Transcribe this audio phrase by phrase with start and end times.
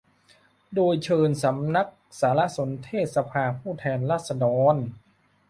[0.75, 1.87] โดยเชิญสำนัก
[2.19, 4.75] สารสนเทศสภาผู้แทนราษฎร